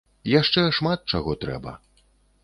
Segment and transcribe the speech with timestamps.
[0.35, 1.75] Яшчэ шмат чаго трэба.